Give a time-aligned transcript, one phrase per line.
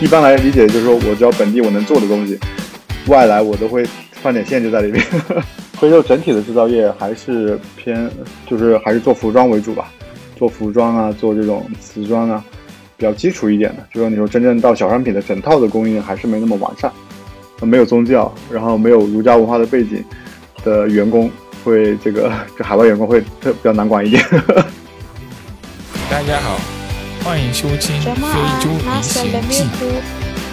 [0.00, 2.38] 一般来理解就是说我只要本地我能做的东西，
[3.06, 5.04] 外来我都会放点限制在里面。
[5.80, 8.10] 非洲整体的制造业还是偏，
[8.46, 9.90] 就是还是做服装为主吧，
[10.36, 12.42] 做服装啊，做这种瓷砖啊，
[12.96, 13.86] 比较基础一点的。
[13.92, 16.90] 就说你说真正到小商品的整套的供应还是没那么完善，
[17.60, 20.04] 没有宗教，然后没有儒家文化的背景
[20.62, 21.30] 的员工
[21.64, 24.22] 会这个这海外员工会特比较难管一点。
[26.10, 26.58] 大家好，
[27.24, 28.12] 欢迎收听《非
[28.60, 29.64] 洲历险记》。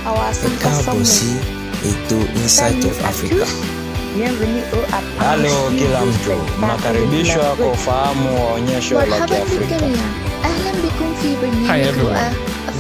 [0.05, 1.03] Welcome
[2.07, 3.45] to Inside of Africa。
[5.19, 6.37] Hello, Kilamjo。
[6.61, 9.75] Ma karebi shwa kofamu nyashola kiafrica。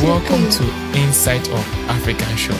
[0.01, 0.63] Welcome to
[0.95, 2.55] Inside of Africa Show。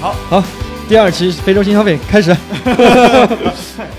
[0.00, 0.42] 好好，
[0.88, 2.36] 第二期《非洲新消费》开始。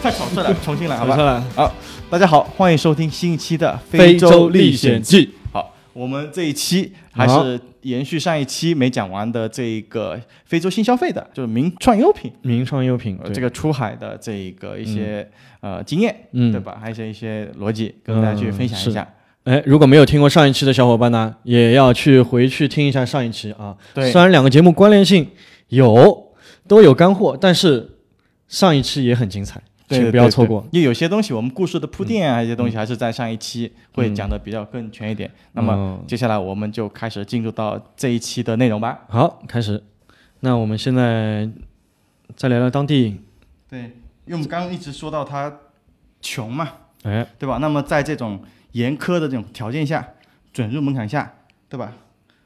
[0.04, 1.42] 太草率了，重新来，好吧？
[1.56, 1.74] 好，
[2.10, 5.26] 大家好，欢迎收听新一期的《非洲历险记》。
[5.98, 15.28] 好，我们这一期还是延续上一期没讲完的这个非洲新消费的，就是名创优品，名创优品呃，这个出海的这一个一些、
[15.62, 16.52] 呃经验，嗯。
[16.52, 16.78] 对吧？
[16.80, 19.08] 还有一些一些逻辑，跟大家去分享一下。
[19.44, 23.76] 哎，如果没有听过上一期的小伙伴呢，也要去回去听一下上一期啊。
[23.94, 24.12] 对。
[24.12, 25.28] 虽然两个节目关联性
[25.70, 26.34] 有，
[26.68, 27.98] 都有干货，但是
[28.48, 30.68] 上一期也很精彩，对请不要错过。。
[30.72, 35.32] 因为有些东西我们故事的铺垫啊，一些东西还是在上一期会讲的比较更全一点。
[35.54, 39.00] 那么嗯接下来我们就开始进入到这一期的内容吧。
[39.10, 39.82] 好，开始。
[40.42, 41.50] 那我们现在
[42.36, 43.22] 再聊聊当地，
[43.68, 45.52] 对，因为我们刚刚一直说到他
[46.22, 47.58] 穷嘛，哎，对吧？
[47.58, 48.40] 那么在这种
[48.74, 50.08] 严苛的这种条件下，
[50.54, 51.34] 准入门槛下，
[51.68, 51.94] 对吧？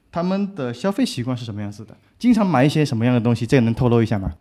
[0.09, 1.95] 他们的消费习惯是什么样子的？
[2.17, 3.45] 经常买一些什么样的东西？
[3.45, 4.33] 这个能透露一下吗？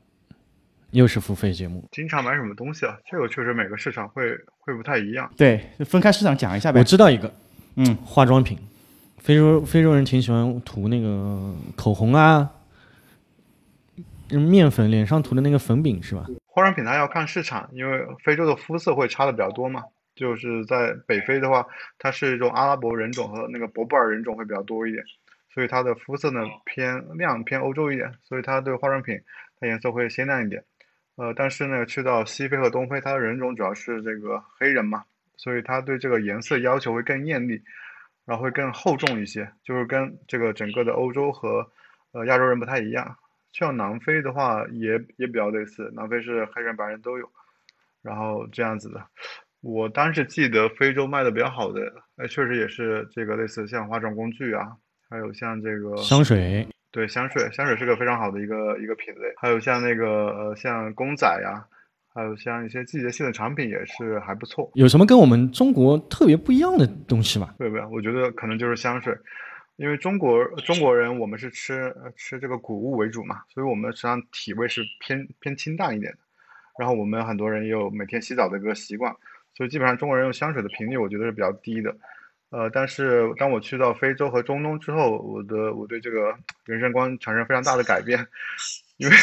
[0.92, 1.88] 又是付费节目。
[1.92, 2.98] 经常买什么东西啊？
[3.10, 5.30] 这个确实每个市场会会不太一样。
[5.36, 6.84] 对，分开市场讲一下呗我。
[6.84, 7.33] 知道一个，
[7.77, 8.58] 嗯，化妆品，
[9.18, 12.50] 非洲非洲人挺喜欢涂那个口红啊，
[14.30, 16.27] 嗯面粉脸上涂的那个粉饼是吧？
[16.46, 19.84] 化妆品它要看市场，因为非洲的肤色会差的比较多嘛。
[20.17, 21.64] 就是在北非的话，
[21.98, 25.02] 它是一种阿拉伯人种和那个博布尔人种会比较多一点，
[25.55, 29.18] 所以它的肤色呢偏亮偏欧洲一点，所以它对化妆品
[29.58, 30.62] 它颜色会鲜亮一点。
[31.20, 35.05] 呃，但是呢，去到西非和东非，它的人种主要是这个黑人嘛，
[35.36, 37.63] 所以它对这个颜色要求会更艳丽，
[38.25, 41.70] 然后会更厚重一些，就是跟这个整个的欧洲和
[42.13, 43.14] 呃亚洲人不太一样。
[43.53, 47.31] 像南非的话也也比较类似，南非是黑人白人都有，
[48.01, 49.05] 然后这样子的。
[49.61, 51.83] 我当时记得非洲卖的比较好的，
[52.17, 54.73] 呃，确实也是这个类似像化妆工具啊，
[55.11, 61.64] 还有像这个香水，对香水，香水是个非常好的一个一个品类，还有像那个呃像公仔呀、
[62.12, 64.70] 还有像一些季节性的产品也是还不错。
[64.74, 67.55] 有什么跟我们中国特别不一样的东西吗？
[67.58, 67.84] 对不对？
[67.86, 69.17] 我觉得可能就是香水，
[69.77, 76.18] 因为中国中国人我们是吃呃吃这个谷物为主嘛，所以我们实际上体味是偏偏清淡一点的。
[76.78, 79.14] 然后我们很多人也有每天洗澡的一个习惯，
[79.55, 81.95] 所以基本上中国人用香水的频率我觉得是比较低的。
[82.50, 86.34] 呃，但是当我去到非洲和中东之后，我的我对这个
[86.64, 88.18] 人生观产生非常大的改变，
[88.98, 89.14] 因为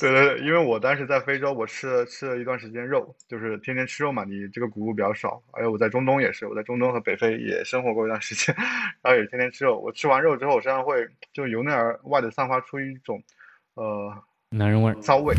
[0.00, 5.42] 对对对，因为我当时在非洲，我吃了吃了一段时间肉，就是天天吃肉嘛，你这个谷物比较少。
[5.52, 8.54] 还有我在中东也是，我在中东和北非也生活过一段时间，
[9.02, 9.80] 然后也天天吃肉。
[9.80, 13.20] 我吃完肉之后，我身上会就由内而外的散发出一种
[13.74, 14.14] 呃
[14.52, 15.34] 男人味儿，骚味，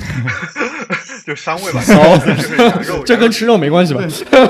[1.25, 4.02] 就膻味吧，骚 就是羊肉，这跟吃肉没关系吧？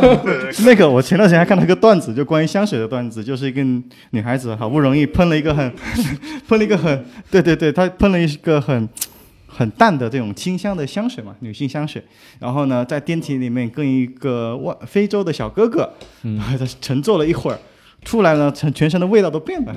[0.65, 3.63] 那个我前段时间还看到一个段子，就关于香水的段子，就是一个
[4.09, 5.73] 女孩子好不容易喷了一个很
[6.49, 8.87] 喷了一个很对对对，她喷了一个很
[9.47, 12.03] 很淡的这种清香的香水嘛，女性香水。
[12.39, 15.89] 然后呢，在电梯里面跟一个外非洲的小哥哥，
[16.23, 17.57] 嗯，他乘坐了一会儿。
[18.03, 19.73] 出来呢，全全身的味道都变了，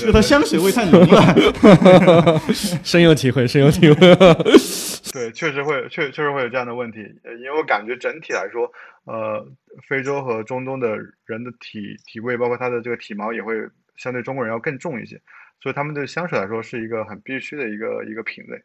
[0.00, 2.38] 就它香水味太浓了。
[2.82, 4.14] 深有体会，深有体会。
[5.12, 8.70] 对，确实会，确确实会有这样的问题，呃因为我感觉整体来说，
[9.04, 9.46] 呃，
[9.88, 13.54] 非洲和中东的人的体体味，包括他的这个体毛也会
[13.96, 15.20] 相对中国人要更重一些，
[15.62, 18.56] 所以他们对香水来说是一个很必须的一个一个品类。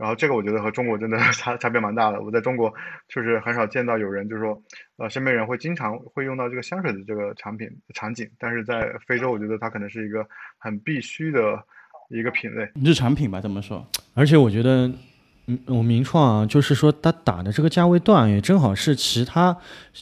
[0.00, 2.22] 然后这个我觉得和中国真的 差差别蛮大的。
[2.22, 2.72] 我在中国
[3.06, 4.58] 就是很少见到有人就是说，
[4.96, 10.26] 呃，身边人会经常会用到这个香水的这个产品场景，但是在非洲，我觉得它可能是一个
[10.56, 11.62] 很必须的
[12.08, 12.66] 一个品类。
[12.82, 13.86] 日常品吧，这么说。
[14.14, 14.90] 而且我觉得，
[15.46, 19.54] 嗯，我名创啊，就是说它打的这个价位段也正好是其他，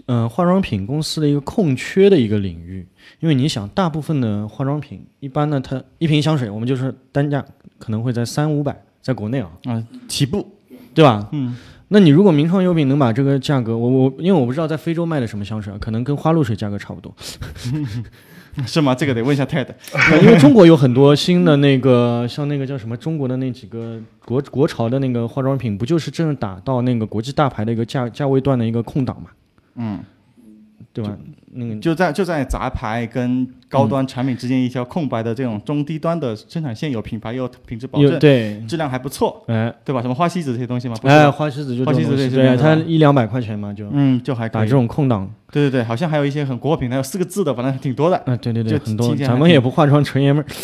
[0.06, 2.86] 呃，化妆品公司的一个空缺的一个领域。
[3.18, 7.44] 因为你想，大部分的化妆品，一般呢，它一瓶香水，我们就是单价
[7.78, 10.46] 可能会在三五百，在国内啊，啊，起步，
[10.92, 11.26] 对吧？
[11.32, 11.56] 嗯，
[11.88, 17.14] 那你如果名创优品能把这个价格，我我因为我不知道在非洲卖的什么香水啊，可能跟花露水价格差不多。
[18.66, 18.94] 是吗？
[18.94, 19.66] 这个得问一下 Ted。
[20.20, 29.30] 因为中国有很多新的那个，像那个叫什么，中国的那几个国国潮的那个化妆品，不就是正打到那个国际大牌的一个价价位段的一个空档嘛？
[29.76, 30.00] 嗯，
[30.92, 31.16] 对吧？
[31.52, 40.00] 那个就在就在杂牌跟高端产品之间一条空白的这种中低端的生产线，有品牌又有品质保证，对，质量还不错，哎对吧？
[40.00, 40.94] 什么花西子这些东西嘛？
[41.02, 44.70] 不是哎，花西子就花西子这种东西对，对它一两百块钱嘛，就嗯，就还可以打这。
[44.70, 45.30] 种空档。
[45.50, 50.46] 对对对，好像还有一些很国货品牌，有四个字的，反正挺多的，嗯， 对对对，就很多咱们也不化妆，纯爷们儿。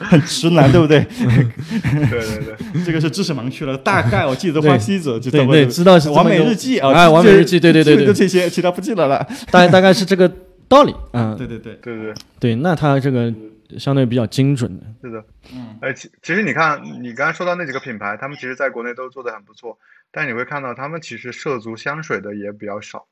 [0.00, 1.00] 很直男，对不对？
[1.00, 3.78] 对对对， 这个是知识盲区了。
[3.78, 9.24] 大概我记得花西子就对对，知道是完美日记啊，哎，完美日记，对对对对，就这些，其他不记得了。
[9.50, 10.28] 大大概是这个
[10.72, 10.94] 道理。
[11.12, 13.32] 嗯，对对对，对对对，那它这个
[13.78, 14.84] 相对比较精准的。
[15.02, 15.24] 是的。
[15.54, 19.78] 嗯，哎，其其实你看，你刚才说到那几个品牌，他们其实在国内都做的很不错，
[20.10, 23.06] 但你会看到他们其实涉足香水的也比较少。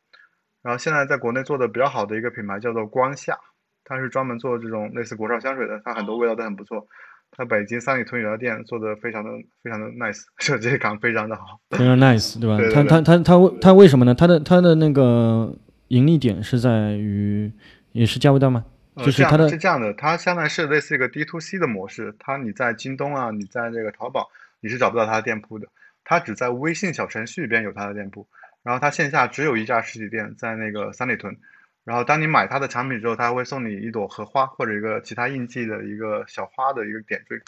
[0.63, 3.39] 然后现在在国内做的比较好的一个品牌叫做光夏，
[3.85, 6.87] 它是专门做这种类似国潮香水的，它很多味道都很不错。
[7.33, 9.31] 它北京三里屯有家店做的非常的
[9.63, 11.61] 非常的 nice，设计感非常的好。
[11.71, 12.57] 非常 nice，对吧？
[12.59, 14.15] 对对对它它它它为它为什么呢？
[14.15, 15.55] 它的它的那个
[15.91, 17.53] 盈利点是在于
[17.91, 18.65] 也是价位段吗？
[18.97, 25.67] 就是它的是这样的，它相当于是类似一个 D to C 的模式，它你在京东啊，你在这个淘宝，你是找不到它的店铺的，
[26.05, 28.27] 它只在微信小程序里边有它的店铺，
[28.63, 31.37] 然后它线下只有一家实体店在那个三里屯，
[31.83, 37.41] 然后当你买它的产品之后，它会送你一朵荷花或者一个其他印记的一个小花的一个点缀，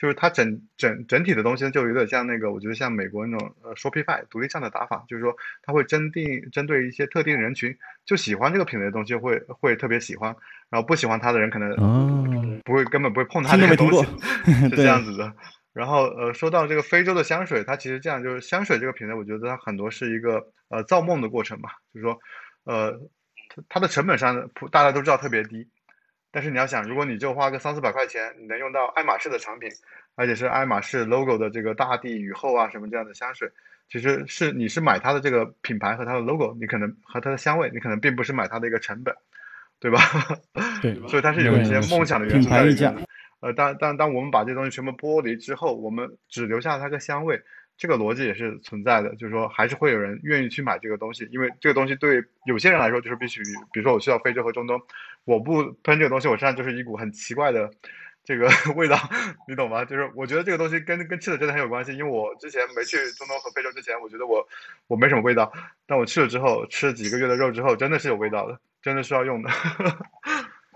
[0.00, 7.76] 就是它整整整体的东西就有点像那个，我觉得像美国那种呃 Shopify 独立站的打法，就是说它会针定针对一些特定人群，
[8.06, 10.34] 就喜欢这个品类的东西会会特别喜欢，
[10.70, 14.06] 然后不喜欢它的人可能哦，不会根本不会碰它听这个东西，
[14.70, 15.30] 是 这样子的。
[15.74, 22.18] 然后呃，说到这个非洲的香水，它其实这样，就是香水这个品类，我觉得它很多是一个呃造梦的过程吧，就是说
[22.64, 22.92] 呃
[23.54, 25.68] 它它的成本上普大家都知道特别低，
[26.32, 29.68] 但是你要想，如果你就花个三四百块钱，你能用到爱马仕的产品，
[30.14, 33.50] 而且是爱马仕 logo 的这个大地雨后啊什么这样的香水，
[33.88, 39.14] 其实是你是买它的这个品牌和它的 logo，你可能和它的香味，你可能并不是买它的一个成本，
[39.80, 39.98] 对吧？
[40.80, 43.06] 对，所以它是有一些梦想的元素在里面。
[43.40, 47.42] 呃，当当当我们把这东西全部剥离之后，我们只留下它个香味，
[47.80, 53.40] 这个逻辑也是存在的，就是说还是会有人愿意去买这个东西，因为这个东西对有些人来说就是必须，
[53.72, 54.78] 比如说我去到非洲和中东，
[55.24, 57.70] 我不喷这个东西，我身上就是一股很奇怪的
[58.22, 58.98] 这个 味道，
[59.48, 59.82] 你懂吗？
[59.82, 64.46] 就是我觉得这个东西跟跟吃的真的很有关系，因为我之前没去中东和非洲之前，我觉得我
[64.86, 65.50] 我没什么味道，
[65.86, 69.50] 但我去了之后，吃了几个月的肉之后，真的是有味道的，真的是要用的。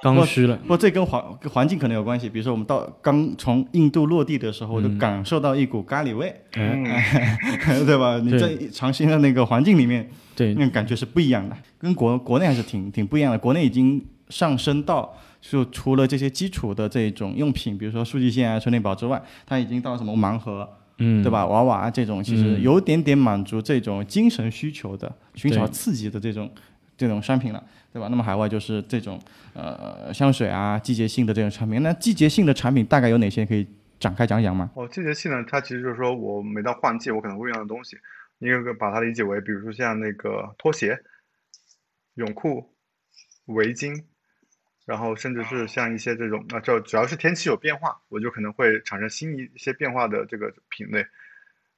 [0.04, 0.56] 刚需了。
[0.58, 2.28] 不过这跟环跟环境可能有关系。
[2.28, 6.84] 比如说我们到刚从印度落地的时候，我就嗯感受到一股咖喱味，嗯，
[7.86, 8.18] 对吧？
[8.18, 13.38] 你在长新的那个环境里面，对那，种感觉是不一样的，跟国国内还是挺挺不一样的。
[13.38, 20.68] 国内已经上升到，就除了这些基础的这种用品，比如说数据线啊、充电宝之外，它已经到什么盲盒，
[20.98, 21.30] 嗯，对？
[21.30, 21.46] 吧？
[21.46, 26.50] 娃娃啊这种，其实嗯有点点满足这种精神需求的、寻找刺激的这种
[26.96, 28.08] 这种商品了，对吧？
[28.08, 29.20] 那么海外就是这种
[29.54, 31.82] 呃香水啊、季节性的这种产品。
[31.82, 33.66] 那季节性的产品大概有哪些可以
[33.98, 34.70] 展开讲讲吗？
[34.74, 37.96] 哦，季节性呢，它其实就是说我每到换季，我可能会用的东西，
[38.38, 40.98] 你可以把它理解为，比如说像那个拖鞋、
[42.14, 42.74] 泳裤、
[43.46, 44.04] 围巾，
[44.84, 51.06] 然后甚至是像一些这种啊，这只要是天气有变化，我就可能会产生新一些变化的这个品类，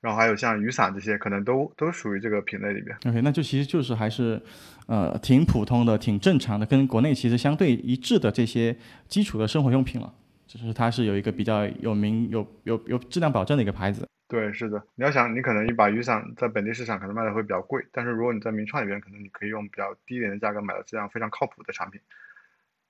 [0.00, 2.96] 然后还有像雨伞这些，可能都都属于这个品类里边。
[3.06, 4.40] OK，那就其实就是还是，
[4.86, 8.76] 呃，挺普通的、挺正常的，跟国内其实相对一致的这些
[9.08, 10.12] 基础的生活用品了。
[10.46, 14.06] 就是它是有一个比较有名、有有有质量保证的一个牌子。
[14.28, 22.00] 对，是的，你要想，你可能一把雨伞在本地市场可能卖的会比较贵，但是如果你在名创里边，可能你可以用比较低廉的价格买到质量非常靠谱的产品，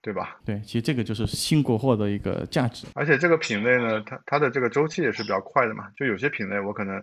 [0.07, 0.39] 对吧？
[0.45, 2.87] 对，其实这个就是新国货的一个价值。
[2.95, 5.91] 而且这个品类呢，它它的这个周期也是比较快的嘛。
[5.97, 6.95] 就有些品类我可能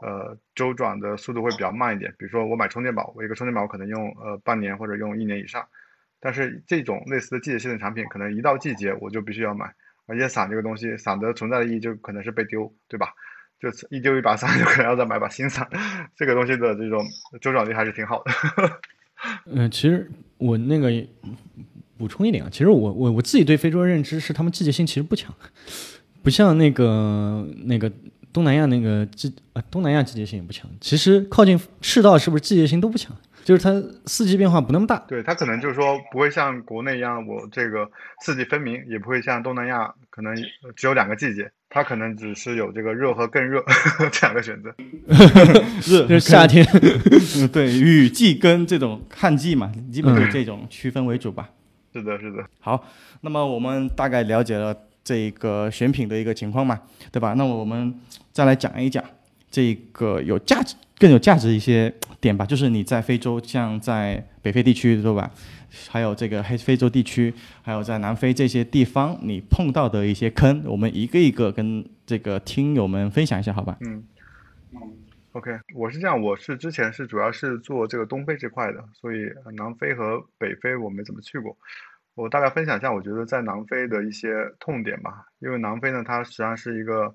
[0.00, 5.66] 呃周转的速度会比较慢一点，比如说我买充电宝，我一个充电宝我可能用呃半年或者用一年以上。
[6.20, 9.74] 但是这种类似的季节性的产品，可能一到季节我就必须要买。
[10.06, 13.08] 而且伞这个东西，伞的存在的意义就可能是被丢，对吧？
[13.58, 15.68] 就一丢一把伞， 就可能要再买把新伞。
[16.14, 17.04] 这个东西的这种
[17.40, 18.30] 周转率还是挺好的。
[19.46, 20.90] 嗯、其实我那个
[22.02, 25.32] 补充一点啊，其实我我我自己对非洲的认知是他们季节性其实不强，
[26.20, 27.88] 不像那个那个
[28.32, 30.68] 东南亚那个季啊东南亚季节性也不强。
[30.80, 33.16] 其实靠近赤道是不是季节性都不强？
[33.44, 33.72] 就是它
[34.06, 34.98] 四季变化不那么大。
[35.08, 37.88] 对，它可能就是说不会像国内一样，我这个
[38.24, 40.34] 四季分明，也不会像东南亚可能
[40.76, 43.60] 只有两个季节，它可能只是有这个热和更热
[44.12, 44.72] 这两个选择。
[45.84, 46.64] 热就是夏天，
[47.38, 51.50] 嗯，对，雨季跟这种旱季嘛，基本就这种区分为主吧。
[51.92, 52.44] 是的，是的。
[52.60, 52.84] 好，
[53.20, 56.80] 那么我们大概了解了这个选品的一个情况嘛，
[57.10, 57.34] 对吧？
[57.34, 57.94] 那么我们
[58.32, 59.04] 再来讲一讲
[59.50, 65.30] 这个有价值、更有价值一些点吧，就是你在非洲，像在北非地区，对吧？
[65.88, 67.32] 还有这个黑非洲地区，
[67.62, 73.76] 还有在南非这些地方，你碰到的一些坑，我们一个一个跟这个听友们分享一下，好吧？
[73.80, 74.02] 嗯。
[75.32, 81.56] OK，我是这样，我是之前是主要是做这个东非这块的，所以南非和北非我没怎么去过。
[82.14, 84.28] 我大概分享一下，我觉得在南非的一些
[84.60, 85.24] 痛点吧。
[85.38, 87.14] 因为南非呢，它实际上是一个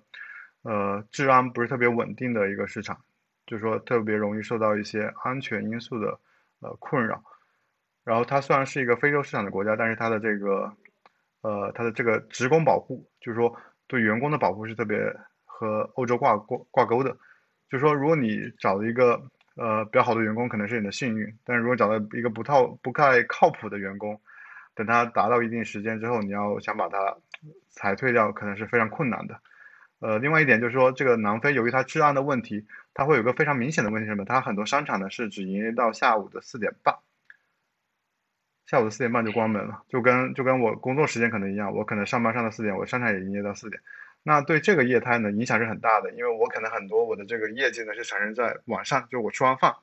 [0.64, 2.98] 呃治安不是特别稳定的一个市场，
[3.46, 6.20] 就是说特别容易受到一些安全因素的
[6.62, 7.24] 呃困扰。
[8.04, 10.74] 然后它虽然是一个非洲市场的国家，但是它的这个
[11.42, 13.56] 呃它的这个职工保护，就是说
[13.86, 14.98] 对员工的保护是特别
[15.46, 17.16] 和欧洲挂挂挂钩的。
[17.70, 19.22] 就是说，如果你找了一个
[19.56, 24.20] 呃比较好的员工，可能是你的幸运；但是如果找到一个不套不太靠谱的员工，
[24.74, 27.18] 等他达到一定时间之后，你要想把他
[27.70, 29.40] 裁退掉，可能是非常困难的。
[30.00, 34.24] 呃，另外一点就是说，这个南非由于它治安的问题，它会有个非常明显的问题，什么？
[34.26, 36.96] 它很多商场呢是只营业到下午的四点半，
[38.68, 43.82] 下午的四点半就关门了，就跟就跟我工作时间可能一样，我可能上班上到四点，我商场也营业到四点。
[44.28, 49.74] 那对这个业态呢影响是很大的，因为我可能很多我的这个业绩呢是产生在晚上，就我吃完饭，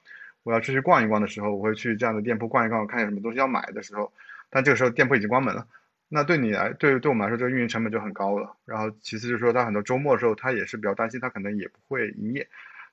[0.43, 4.13] 我要出去逛一逛的时候，我会去这样的店铺逛一逛，看有什么东西要买的时候，
[4.51, 5.67] 但这个时候店铺已经关门了，
[6.11, 8.55] 那对你来，对对我们来说，这个运营成本就很高了。
[8.67, 12.47] 然后其次就是说，他很多周末的时候，他也是比较担心，他可能也不会营业，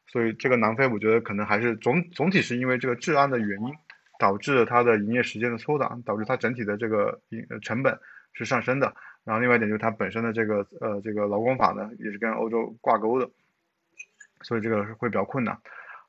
[0.08, 3.74] 所以这个南非我觉得可能还是总总体是因为这个治安的原因，
[4.18, 8.00] 导致了它的营业时间的缩短，导致它整体的这个营成本
[8.32, 8.96] 是上升的。
[9.24, 13.30] 然后另外一点就是它本身的这个呃这个劳工法呢也是跟欧洲挂钩的，
[14.42, 15.58] 所以这个会比较困难。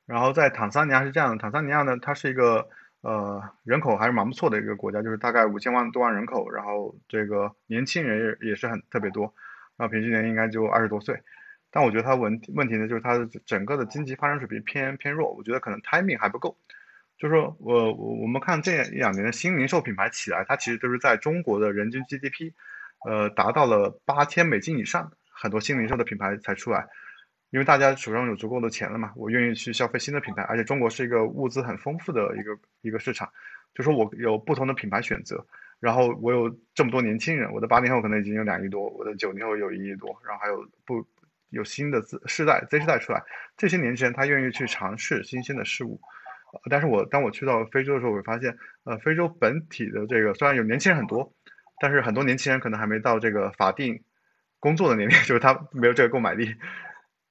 [0.07, 2.69] 然后在坦桑尼亚是这样的，坦桑尼亚呢它是一个
[3.03, 9.33] 呃人口还是蛮不错的一个国家，就是大概五千万多万人口，然后这个年轻人也也是很特别多，
[9.77, 11.21] 然后平均年龄应该就二十多岁。
[11.71, 16.57] 但我觉得它问问题呢就是它的整个的经济发展水平偏偏弱，我觉得可能 timing 还不够。
[17.19, 22.53] 就是说我我我们看这两年的新零售品牌起来，它其实都是在中国的人均 GDP。
[23.05, 26.87] 呃，达到了八千美金以上，很多新零售的品牌才出来，
[27.51, 33.29] 因为大家手上有足够的钱了嘛，我愿意去消费新的品牌，而且中国是一个物资很丰富的一个一个市场，
[33.75, 35.45] 就说我有不同的品牌选择，
[35.81, 41.05] 然后我有这么多年轻人，我的八零后可能已经有两亿多，我的九零后有一亿多，然后还有不
[41.51, 43.23] 有新的世世代 Z 世代出来，
[43.57, 46.01] 这些年轻人他愿意去尝试新鲜的事物，
[46.71, 51.35] 但是我当我去到非洲的时候，我会发现，呃，非洲本体的这个虽然有年轻人很多。
[51.83, 54.01] 但是很多年轻人可能还没到这个法定
[54.61, 56.55] 工作的年龄， 就是他没有这个购买力。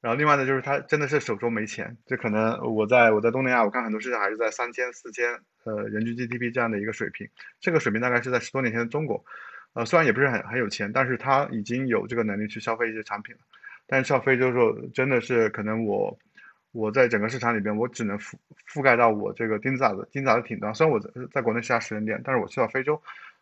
[0.01, 1.95] 然后另外呢，就是他真的是手中没钱。
[2.05, 7.29] 这可能我在我在东南亚，我看很多市场还是在三千、四千呃人均 GDP 这样的一个水平。
[7.61, 9.23] 这个水平大概是在十多年前的中国，
[9.71, 13.41] 呃，虽然也不是很很有钱，但是他已经有这个能力去消费一些产品了。
[13.87, 16.17] 但是到非洲的时候，真的是可能我
[16.73, 18.33] 我在整个市场里边，我只能覆
[18.73, 20.75] 覆盖到我这个金字塔的金字塔的顶端。
[20.75, 23.01] 虽然我在在国内是家实体店，但是我去到非洲。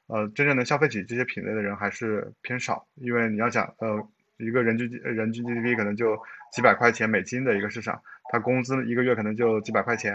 [0.09, 6.19] 呃，真正能消费起这些品类的人还是偏少，因为你要想，呃，一个人均人均 GDP 可能就
[6.51, 8.01] 几百块钱美金的一个市场，
[8.31, 10.13] 他工资一个月可能就几百块钱，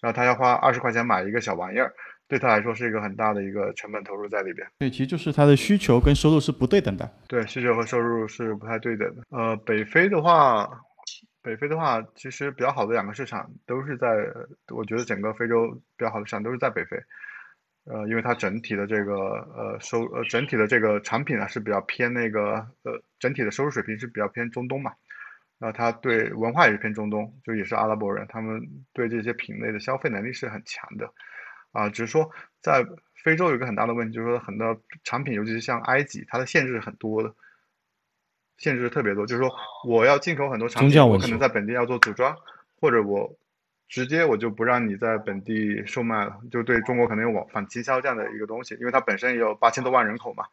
[0.00, 1.92] 然后他要花二十块钱买一个小玩意儿，
[2.28, 4.64] 对他来说是一个很大的一个成本投入在里边。
[4.78, 7.10] 对，其实就是他的需求跟收入是不对等的。
[7.26, 9.22] 对，需求和收入是不太对等的。
[9.30, 10.70] 呃，北非的话，
[11.42, 14.06] 北非的话，其实比较好的两个市场都是在，
[14.72, 16.96] 我觉得整个非洲比较好的市场都是在北非。
[17.84, 24.92] 呃，因为它整体的这个呃收呃整体的这个产品呢是比较偏那个呃整体的收入水平是比较偏中东嘛，
[25.58, 28.62] 然后它对文化也是偏中东，就也是阿拉伯人，他们
[28.92, 31.12] 对这些品类的消费能力是很强的，
[31.72, 32.86] 啊，只是说在
[33.24, 37.34] 非洲有一个很大的问题，就是说很多产品，尤其是像埃及，它的限制很多的，
[38.58, 39.52] 限制特别多，就是说
[39.88, 42.36] 我要进口很多产品，我可能在本地要做组装，
[42.80, 43.36] 或者我。
[43.92, 50.44] 直接我就不让你在本地售卖了，就对中国可能有往反倾销这样的一个东西，因为它本身也有八千多万人口嘛，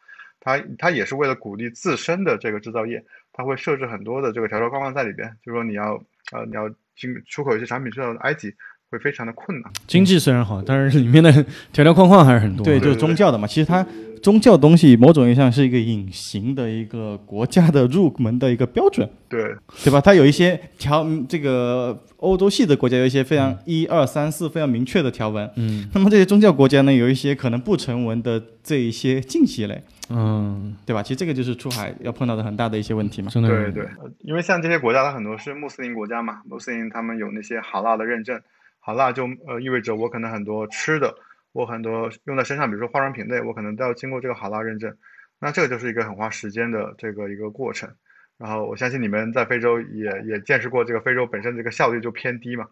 [0.41, 5.93] 它它也是为了鼓励自身的这个制造业，它会设置很多的这个条条框框在里边，就是说你要
[6.33, 8.53] 呃你要进出口一些产品去到埃及
[8.91, 9.71] 会非常的困难。
[9.87, 11.31] 经济虽然好，但是里面的
[11.71, 12.65] 条条框框还是很多。
[12.65, 13.87] 对，就是宗教的嘛，其实它
[14.21, 19.99] 宗教东西某种意义上是一个隐形的一个国家的入门的一个标准，对，对吧？
[19.99, 25.89] 它有一些条，这个欧洲系的国家有一些非常一二三四非常明确的条文，嗯。
[25.93, 31.01] 那么这些宗教国家呢，有一些可能不成文的这一些禁忌类，嗯，对吧？
[31.01, 33.29] 其实这个就是出海要碰到的很大的一些问题嘛。
[33.29, 38.39] 真的对对，呃因为像这些国家，它很多是穆斯林国家嘛，穆斯林他们有那些哈拉的认证，
[38.79, 41.13] 哈拉就呃意味着我可能很多吃的，
[41.51, 44.95] 我很多用在身上，比如说化妆品类，我可能都要经过这个哈拉认证，
[45.39, 47.89] 那这个就是一个很花时间的这个一个过程。
[48.37, 52.67] 然后我相信你们在非洲也也见识过，这个非洲本身这个效率就偏低嘛，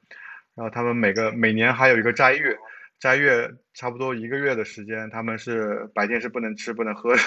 [0.55, 2.57] 然后他们每个每年还有一个斋月，
[2.99, 7.21] 斋月差不多一个月的时间，他们是白天是不能吃不能喝的，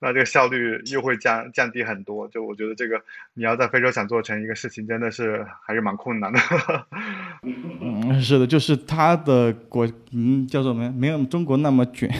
[0.00, 2.28] 那这个效率又会降降低很多。
[2.28, 3.00] 就我觉得这个
[3.32, 6.38] 你要在非洲想做成一个事情，真的是还是蛮困难的。
[7.42, 12.10] 嗯，是的，就是他的国，嗯，叫做没没有中国那么卷，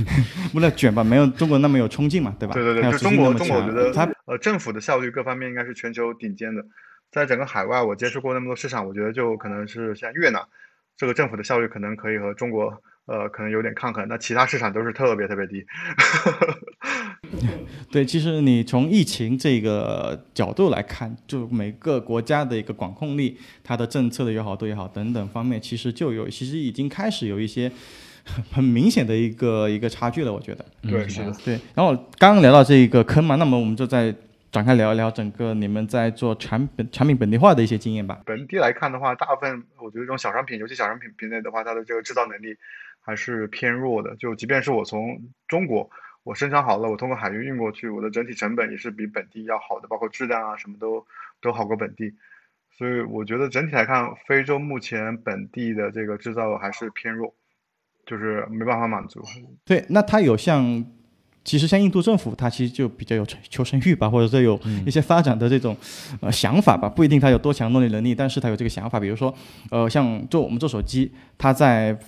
[0.52, 2.54] 不能卷吧，没有中国那么有冲劲嘛，对吧？
[2.54, 6.64] 对对对，就中国中国我觉得它呃政府的效率各方面应该是全球顶尖的，
[7.10, 10.42] 在整个海外我接触过那么多市场，我觉得就可能是像越南，
[10.98, 15.64] 这个政府的效率可能可以和中国呃可能有点抗衡，那其他市场都是特别特别低。
[17.90, 27.70] 对，其实你从疫情这个角度来看，就每个国家的一个管控力，它的政策的友好度也好等等方面，其实就有，其实已经开始有一些
[28.52, 30.64] 很明显的一个一个差距了，我觉得。
[30.82, 31.32] 对，是的。
[31.44, 34.14] 对，然后刚刚聊到这一个坑嘛，那么我们就再
[34.50, 38.20] 展开聊一聊整个你们在做产品产品本地化的一些经验吧。
[38.24, 42.56] 本地来看的话，大部分我觉得这种小商品，尤其小商品品类的话，它的这个制造能力
[43.00, 44.16] 还是偏弱的。
[44.16, 45.90] 就即便是我从中国
[46.22, 51.06] 我生产好了，我通过海运运过去，我的整体成本也是比本地要好的，包括质量啊什么都
[51.40, 52.14] 都好过本地。
[52.76, 57.34] 所以我觉得整体来看，非洲目前本地的这个制造还是偏弱，
[58.06, 59.22] 就是没办法满足。
[59.64, 60.84] 对，那它有像，
[61.48, 65.74] 其实像印度政府，它其实就比较有求求生欲吧，或者说有一些发展的这种
[66.20, 69.00] 呃想法吧，不一定它有多强动力能力，但是它有这个想法。
[69.00, 69.34] 比如说，
[69.70, 71.98] 呃，像做我们做手机，它在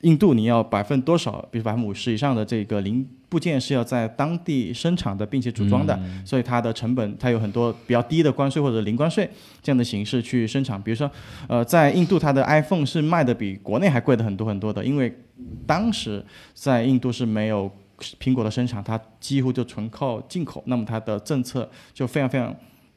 [0.00, 9.30] 印度你要百分多少，比如百分之五十以上的这个零部件是要在当地生产的，并且组装的，所以它的成本它有很多比较低的关税或者零关税
[9.62, 10.82] 这样的形式去生产。
[10.82, 11.08] 比如说，
[11.46, 15.14] 呃，在印度它的 iPhone 是卖的比国内还贵的很多很多的，因为
[15.68, 17.70] 当时在印度是没有
[18.20, 22.54] 苹果的生产，它几乎就纯靠进口，那么它的政策就非常非常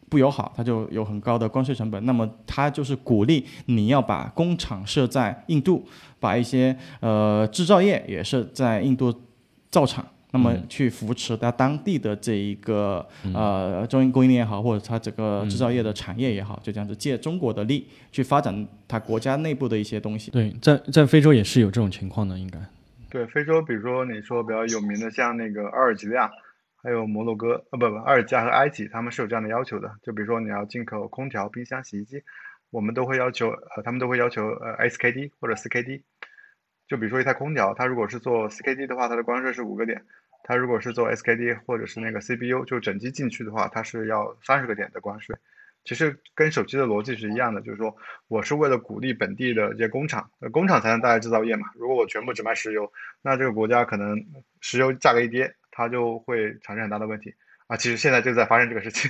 [0.09, 2.05] 不友好，它就有很高的关税成本。
[2.05, 5.85] 那么它就是鼓励你要把工厂设在印度，
[6.19, 9.13] 把一些呃制造业也是在印度
[9.69, 10.05] 造厂。
[10.31, 20.31] 那么去扶持它当地的这一个呃中印供应链也好，或者它整个制造业的产业也好，就这样子借中国的力去发展它国家内部的一些东西。
[20.31, 22.59] 对，在在非洲也是有这种情况的，应该。
[23.15, 26.29] 对，非洲，比如说你说比较有名的，像那个阿尔及利亚，
[26.83, 29.89] 还有摩洛哥，呃，不不，阿尔及利亚和埃及，他们是有这样的要求的。
[30.03, 32.21] 就比如说你要进口空调、冰箱、洗衣机，
[32.71, 36.01] 我们都会要求，呃，他们都会要求呃 SKD 或者 4KD。
[36.89, 39.97] 就比如说一台空调，它如果是做 4KD 的话，它的关税是五个点；
[40.43, 45.33] 它如果是做 SKD 或者是那个 CBU，就整机进去的话，它是要三十个点的关税。
[45.85, 47.95] 其实跟手机的逻辑是一样的，就是说
[48.27, 51.67] 我是为了鼓励本地的这些工厂，呃工厂才能带来制造业嘛。
[51.75, 54.25] 如果我全部只卖石油，那这个国家可能
[54.59, 57.33] 石油价格一跌，它就会产生很大的问题
[57.67, 57.77] 啊。
[57.77, 59.09] 其实现在就在发生这个事情。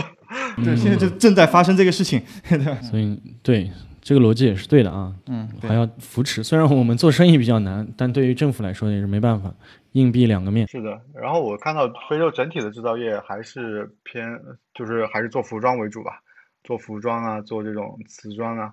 [0.64, 2.74] 对，现在就正在发生这个事情， 对吧？
[2.80, 3.70] 所以对
[4.06, 6.44] 这个逻辑也是对的啊，嗯，还要扶持。
[6.44, 9.52] 虽然我们做生意比较难，但对于政府来说也是没办法，
[9.94, 10.64] 硬币两个面。
[10.68, 14.40] 是的，然后我看到非洲整体的制造业还是偏，
[14.74, 16.20] 就是还是做服装为主吧，
[16.62, 18.72] 做服装啊，做这种瓷砖啊，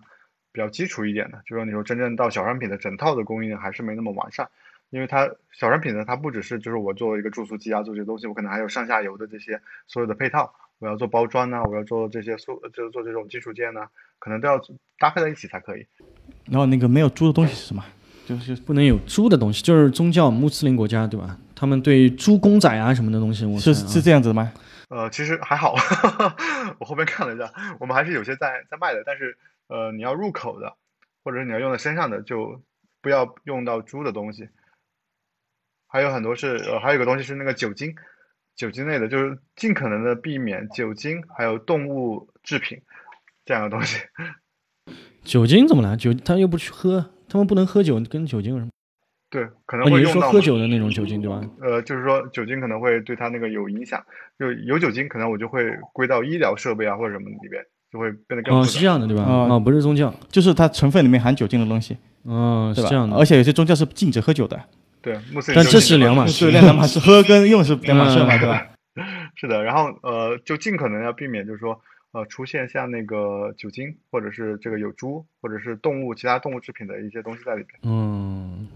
[0.51, 1.41] 比较基础一点的。
[1.47, 4.47] 就说你说真正到小商品的整套的供应链还是没那么完善，
[4.91, 13.87] 因为它小商品呢，它不只是就是我做一个注塑机啊，做这些东西，我可能还有上下游的这些所有的配套，我要做包装呢、我要做这些塑，就是做这种基础件呢、
[14.19, 14.61] 可能都要
[14.99, 15.87] 搭配在一起才可以。
[16.45, 17.81] 然后那个没有猪的东西是什么？
[18.25, 21.37] 就是不能有猪的东西，就是宗教穆斯林国家对吧？
[21.55, 24.51] 他们对猪公仔啊什么的东西，我是是这样子的吗？
[24.89, 25.73] 呃，其实还好，
[26.79, 30.75] 我后面看了一下，我们还是有些在在卖的，但是呃，你要入口的，
[31.23, 32.61] 或者是你要用在身上的，就
[33.01, 34.49] 不要用到猪的东西。
[35.87, 37.95] 还有很多是呃，还有一个东西是那个酒精，
[38.55, 42.79] 酒精类的，就是尽可能的避免酒精还有动物制品
[43.45, 43.97] 这样的东西。
[45.23, 45.95] 酒精怎么了？
[45.95, 48.69] 酒他又不去喝，他们不能喝酒，跟酒精有什么？
[49.29, 51.41] 对，可能哦，你是说会用到嘛喝酒的那种酒精对吧？
[51.61, 54.03] 呃，就是说酒精可能会对他那个有影响，
[54.37, 59.23] 就有酒精可能我就会归到医疗设备啊或者什么里边，就会变得更哦，是这样的对吧？
[59.23, 62.69] 哦哦，不是宗教，就是它成分里面含酒精的东西，嗯？
[62.69, 63.15] 哦，是这样的。
[63.15, 64.61] 而且有些宗教是禁止喝酒的。
[65.03, 66.59] 对，穆斯林但这是两码事对，。
[66.59, 68.65] 两码事， 喝跟用是两码事嘛，对吧？
[69.35, 71.79] 是的，然后呃，就尽可能要避免，就是说
[72.13, 77.79] 呃，出现像那个酒精或者是这个有猪或者是动物其他动物制品的一些东西在里边。
[77.83, 78.67] 嗯，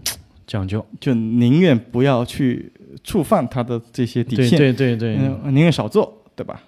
[0.46, 0.84] 讲究。
[1.00, 2.70] 就宁愿不要去
[3.02, 6.60] 触犯它的这些底对线，对对对，嗯，宁愿少做，对吧？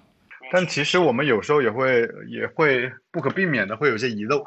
[0.53, 4.45] 但其实我们有时候也会也会不可避免的会有些遗漏，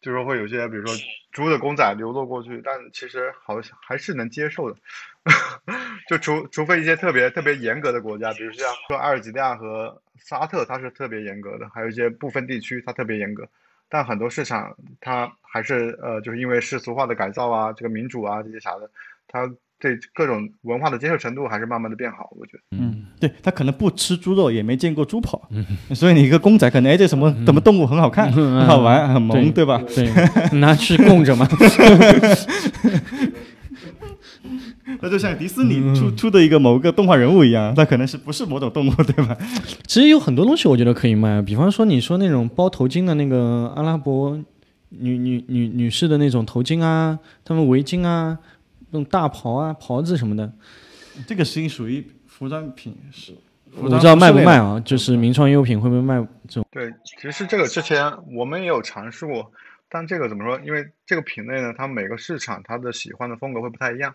[0.00, 0.94] 就是说会有些比如说
[1.32, 4.76] 猪的公仔流落过去，但其实好像还是能接受的，
[6.08, 13.46] 就除除非一些特别特别严格的国家，比如像说阿尔及利亚和沙特，它是特别严格的，还有一些部分地区它特别严格，
[13.88, 18.90] 但很多市场它还是呃就是因为世俗化的改造啊，这个民主啊这些啥的，
[19.28, 19.50] 它
[19.80, 22.76] 对各种文化的接受程度还是慢慢的变好，我觉得。
[22.78, 25.48] 嗯，对他可能不吃猪肉，也没见过猪跑，
[25.94, 29.82] 所以你一个公仔可能哎这什么什么动物很好看，嗯很好玩，很萌，对对吧？
[29.94, 31.48] 对，拿去供着嘛。
[35.02, 39.36] 那就像迪士尼出出的一个某个动画人物一样，那可能是不是某种动物，对吧？
[39.86, 44.38] 其实有很多东西我觉得可以卖，比方说你说那种包头巾的那个阿拉伯
[44.90, 48.36] 女女女女士的那种头巾啊，他们围巾啊，
[48.90, 50.52] 那种大袍啊、袍子什么的，
[51.26, 53.34] 这个是属于服装品，是
[53.76, 54.80] 我不知道卖不卖啊？
[54.84, 56.16] 就是名创优品会不会卖
[56.48, 56.66] 这种？
[56.70, 59.52] 对，其实这个之前我们也有尝试过，
[59.88, 60.58] 但这个怎么说？
[60.64, 64.14] 因为这个品类呢，它每个市场它的喜欢的风格会不太一样。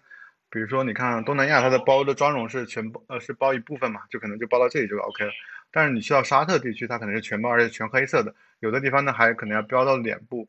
[0.49, 5.31] 比如说，你看东南亚，它的包的妆容是全包，呃，是包一部分嘛，就可能就包到这里就 OK 了。
[5.71, 10.47] 但是你去到沙特地区，它可能是全包，而且全黑色的，有的地方呢还可能要标到脸部。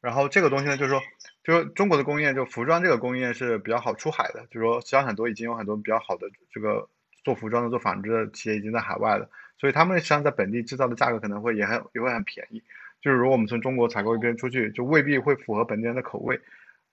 [0.00, 1.00] 然后这个东西呢，就是说，
[1.48, 6.86] 就是中国的工业，就服装这个工业是比较好出海的，就是说，实际上很多已经有很多比较好的这个
[7.24, 9.26] 做服装的、做纺织的企业已经在海外了，
[9.58, 12.62] 所以他们实际上在本地制造的价格可能会也很也会很便宜。
[13.00, 16.38] 就是如果我们从中国采购一边出去，就未必会符合本地人的口味，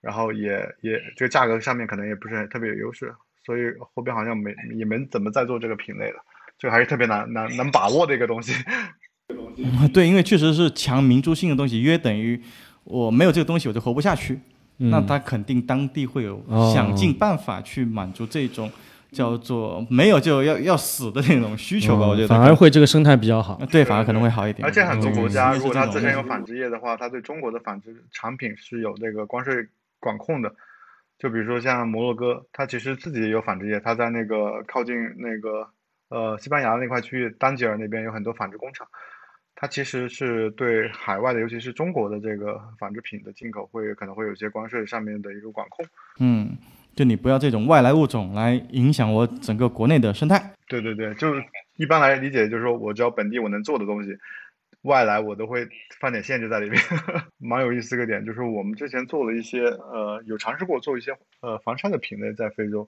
[0.00, 3.14] 然后也也这个价格上面可能也不是特别有优势，
[3.44, 6.24] 所以后边好像没也没怎么再做这个品类了，
[6.56, 8.54] 这个还是特别难难难把握的一个东西。
[9.92, 12.40] 对，因为确实是强民族性的东西，约等于
[12.86, 14.40] 我没有这个东西我就活不下去。
[14.78, 18.70] 那他肯定当地会有哦想尽办法去满足这种
[19.10, 22.04] 叫做没有就要要死的那种需求吧。
[22.04, 23.58] 嗯我觉得反而会这个生态比较好。
[23.70, 24.68] 对，反而可能会好一点。
[24.68, 29.66] 而且很多国家，嗯如果它自身有纺织业的话，它对中国的纺织产品是有这个关税
[29.98, 30.54] 管控的。
[31.18, 35.66] 就比如说像摩洛哥，它其实自己也有纺织业，它在那个靠近那个
[36.10, 38.86] 呃西班牙那块区域，丹吉尔那边有很多纺织工厂。
[39.58, 45.84] 它其实是对海外的，尤其是中国的这个纺织品的进口会可能会有一些关税上面的一个管控。
[46.20, 46.54] 嗯，
[46.94, 50.52] 就你不要这种外来物种来影响我整个国内的生态。
[50.68, 51.42] 对对对，就是
[51.76, 54.14] 一般来理解就是说我只要本地我能做的东西，
[54.82, 55.66] 外来我都会
[55.98, 56.78] 放点限制在里面。
[57.40, 62.86] 蛮有意思一个点就是我们之前做了一些呃有尝试过做一些呃防晒的品类在非洲。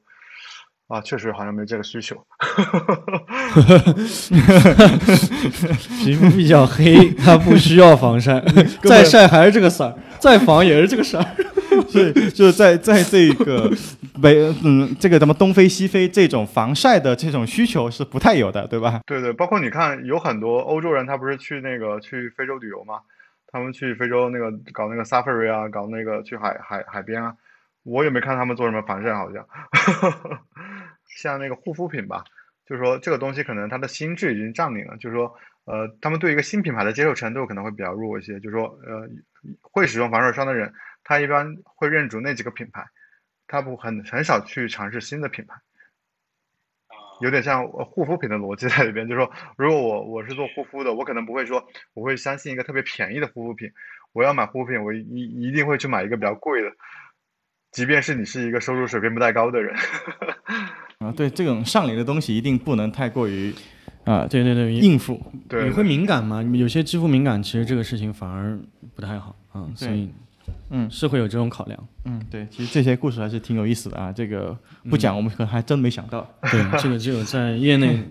[0.89, 2.17] 啊，确实好像没这个需求。
[6.03, 8.41] 皮肤比较黑，它不需要防晒，
[8.83, 11.27] 再晒还是这个色儿，再防也是这个色儿。
[11.89, 13.71] 所以就是在在这个
[14.21, 19.01] 北嗯这个咱们东非西非这种防晒的这种需求是不太有的，对吧？
[19.07, 22.95] 对对，包括你看，有很多欧洲人，他不是去那个去非洲旅游吗？
[23.53, 27.33] 他们去非洲那个搞那个 safari 啊，搞那个去海海海边啊，
[27.85, 29.47] 我也没看他们做什么防晒，好像。
[31.09, 32.25] 像那个护肤品吧，
[32.67, 39.09] 就是说这个东西可能它的心智已经占领了，就是说，呃，他们对一个新品牌的接受程度可能会比较弱一些，就是说，呃，
[39.61, 42.85] 会使用防晒霜的人，他一般会认准那几个品牌，
[43.47, 45.55] 他不很很少去尝试新的品牌。
[47.21, 53.73] 有点像呃护肤品的逻辑在里边，就是说，如果我我是做护肤的，我可能不会说我会相信一个特别便宜的护肤品，
[54.13, 56.71] 我要买护肤品，我一一定会去买一个比较贵的，
[57.71, 59.75] 即便是你是一个收入水平不太高的人。
[60.99, 63.55] 啊，对，这种上瘾的东西一定不能太过于
[64.05, 65.21] 啊对对对，应付。
[65.49, 66.43] 对你会敏感吗？
[66.43, 68.59] 有些肌肤敏感，其实这个事情反而
[68.97, 70.11] 不太好啊，所以
[70.71, 71.89] 嗯是会有这种考量。
[72.05, 74.11] 嗯，对，其实这些故事还是挺有意思的啊。
[74.11, 74.59] 这个
[74.91, 76.29] 不讲，我们可能还真没想到。
[76.51, 78.03] 对，这个只有在业内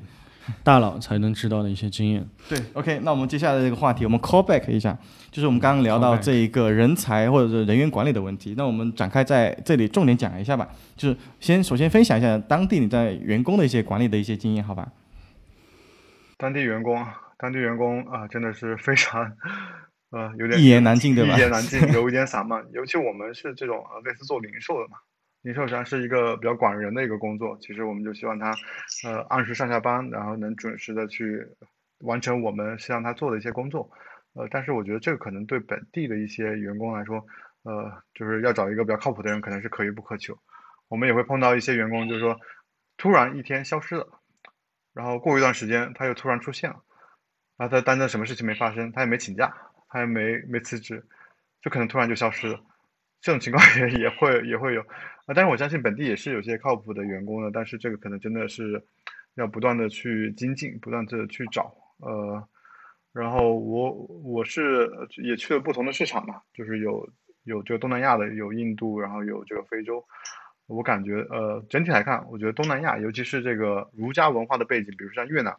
[0.64, 2.28] 大佬才能知道的一些经验。
[2.48, 4.98] 对，OK，那我们接下来这个话题，我们 call back 一下，
[5.32, 10.68] 就是我们刚刚聊到这一个人才或者是人员管理的问题，那我们展开在这里重点讲一下吧。
[10.96, 14.88] 就是先首先分享一下当地你在员工的一些管理的一些经验，好吧？
[16.38, 17.04] 当地员工，
[17.38, 19.22] 当地员工啊，真的是非常，
[20.12, 21.40] 呃，有点一言难尽，对吧一？
[21.40, 22.64] 言难尽，有一点散漫。
[22.74, 24.98] 尤其我们是这种呃类似做零售的嘛，
[25.42, 27.58] 零售实际上是一个比较管人的一个工作。
[27.62, 28.52] 其实我们就希望他，
[29.06, 31.48] 呃，按时上下班，然后能准时的去
[32.00, 33.90] 完成我们希望他做的一些工作。
[34.34, 37.26] 呃，但是我觉得这个可能对本地的一些员工来说，
[37.64, 40.38] 呃，就是要找一个比较靠谱的人，可能是可遇不可求。
[40.90, 42.40] 我们也会碰到一些员工，就是说
[42.98, 44.08] 突然一天消失了，
[44.94, 46.84] 然后过一段时间他又突然出现了，
[47.58, 49.54] 然后他当着什么事情没发生，他也没请假，
[49.90, 51.04] 他也没没辞职，
[51.62, 52.60] 就可能突然就消失了。
[53.28, 54.80] 这种情况也也会也会有。
[55.26, 58.82] 啊，但是我相信本地也是有些靠谱的员工的，但是这个可能真的是
[59.36, 62.42] 要不断的去精进，不断的去找，呃，
[63.12, 63.92] 然后我
[64.24, 64.90] 我是
[65.22, 67.06] 也去了不同的市场嘛，就是有
[67.44, 70.02] 有这个东南亚的，有印度，然后有这个非洲，
[70.68, 75.54] 我感觉呃整体来看，我觉得东南亚，尤其是这个儒家文化的背景，比如像越南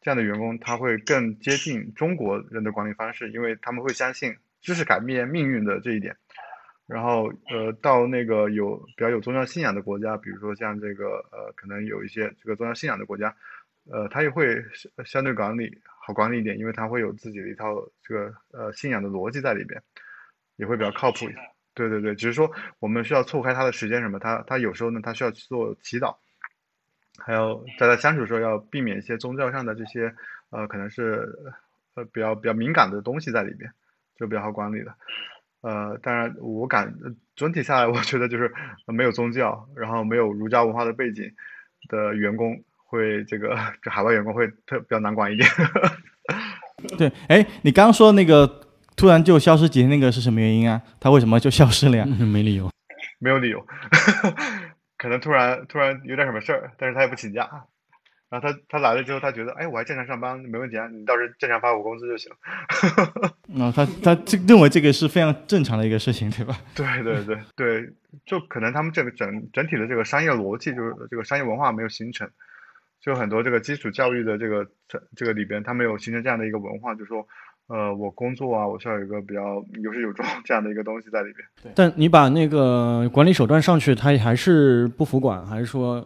[0.00, 6.16] 这样的员工，他会更接近中国人的管理方式，因为他们会相信知识改变命运的这一点。
[6.86, 13.34] 然后，呃，到那个有比较有宗教信仰的国家，比如说像这个，呃，可能有一些这个宗教信仰的国家，
[13.90, 14.64] 呃，他也会
[15.04, 19.82] 相对管理好管理一点，因为他会有自己的一套这个呃信仰的逻辑在里边，
[20.54, 21.26] 也会比较靠谱。
[21.74, 26.16] 对对对，只是说我们需要错开他的时间什么，他他有时候呢，他需要去做祈祷，
[27.18, 30.14] 还有在他相处的时候要避免一些宗教上的这些，
[30.50, 31.36] 呃，可能是
[31.94, 33.72] 呃比较比较敏感的东西在里边，
[34.16, 34.94] 就比较好管理的。
[35.66, 36.94] 呃，当然，我感
[37.34, 38.52] 整体下来，我觉得就是
[38.86, 41.24] 没有宗教，然后没有儒家文化的背景
[41.88, 45.48] 的员工，会这个这海外员工会特比较难管一点。
[46.96, 48.46] 对，哎，你刚刚说那个
[48.94, 50.80] 突然就消失几天那个是什么原因啊？
[51.00, 52.04] 他为什么就消失了呀？
[52.22, 52.70] 没理由，
[53.18, 53.66] 没有理由，
[54.96, 57.64] 可能突然突然有点什么事儿，但是他也不请假。
[58.28, 62.32] 然后他他来了之后，他觉得，哎，我还正常上班，没问题啊，你到时候正常发我工资就行。
[63.46, 66.58] 那 他他这认为这个是非常正常的一个事情，对吧？
[66.74, 67.88] 对对对对，
[68.24, 72.28] 就可能他们这个整整体的这个商业逻辑，就是这个商业文化没有形成，
[73.00, 77.24] 就很多这个基础教育的这个这这个里边，他没有形成这样的一个文化，就是说，
[77.68, 81.72] 呃，我工作啊，我需要有一个比较有始有终这样的一个东西在里边。
[81.76, 86.04] 但你把那个管理手段上去，他还是不服管，还是说？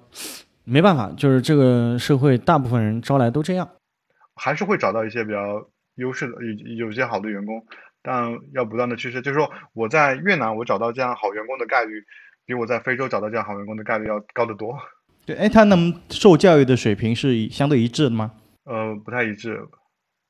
[0.71, 3.69] 没办法，就是这个社会大部分人招来都这样，
[4.37, 7.67] 还是会找到一些比较优势的，有有些好的员工，
[8.03, 12.01] 但要不断的趋势，就是说我在越南我找到这样好员工的概率，
[12.47, 14.79] 比我在非洲找到这样好员工的概率要高得多。
[15.27, 18.31] 对，哎，他能受教育的水平是相对一致的吗？
[18.65, 19.61] 呃，不太一致。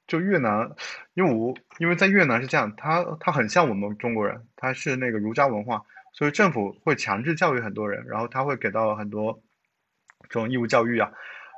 [0.06, 0.68] 就越南，
[1.14, 5.82] 因为我因为在越南是这样，他他很像我们中国人，他是那个儒家文化，
[6.14, 9.38] 所以政府会强制教育很多人，然后他会给到很多。
[10.30, 11.12] 这种义务教育啊，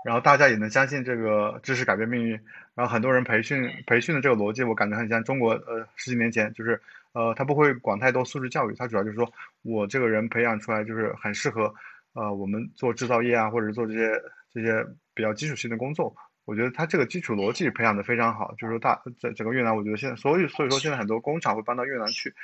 [0.05, 2.33] 然后大家也能相信这个知识改变命运，
[2.75, 6.81] 然后很多人培训培训的这个逻辑，我感觉很像中国呃十几年前，就是
[7.13, 9.31] 呃他不会管太多素质教育，他主要就是说
[9.63, 11.73] 我这个人培养出来就是很适合
[12.15, 14.11] 呃我们做制造业啊，或者做这些
[14.51, 22.35] 这些比较基础性的工作，我觉得他这个基础逻辑培养的非常好，就是说大在整个越南，我觉得现在所以所以说现在很多工厂会搬到越南去，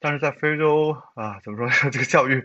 [0.00, 2.42] 但是在非洲啊怎么说 这个教育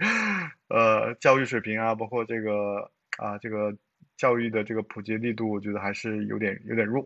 [0.67, 2.91] 呃教育水平啊，包括这个。
[3.19, 3.75] 啊，这个
[4.15, 7.03] 教育的这个普及力度，我觉得还是有点有点弱，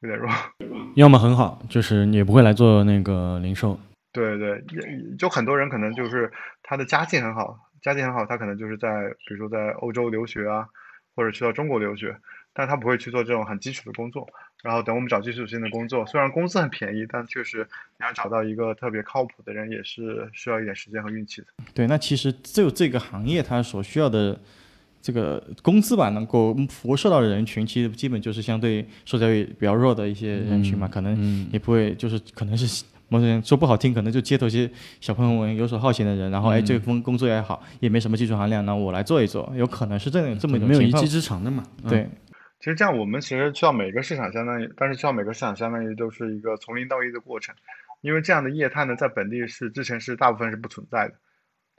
[0.00, 0.28] 有点弱。
[0.96, 3.78] 要么很好，就是也不会来做那个零售。
[4.12, 6.30] 对对，也就很多人可能就是
[6.62, 10.68] 他的家境很好，家境很好，他可能就是在比如说在欧洲留学啊，
[11.16, 12.14] 或者去到中国留学，
[12.52, 14.28] 但他不会去做这种很基础的工作。
[14.62, 17.66] 然后等我们找基础性的工作，虽然工资很便宜，但确实
[17.98, 21.46] 你要找到一个特别靠谱的人，也是需要一点时间和运气的。
[21.74, 24.38] 对，那其实就这个行业它所需要的。
[25.02, 41.64] 这个工资吧，能够辐射到的人群，其实基本就是相对受教育比较弱的一些人群嘛，可能也不会，就是可能是某些人说不好听，可能就街头一些小朋友们游手好闲的人，然后哎，这份工工作也好，也没什么技术含量，那我来做一做，有可能是这样这么一种没有一技之长的嘛。
[41.88, 42.08] 对，
[42.60, 47.52] 其实这样我们其实去到每个市场，相当于，但是去到每个市场，相当于都是一个从零到一的过程，
[48.02, 51.14] 因为这样的业态呢，在本地是之前是大部分是不存在的，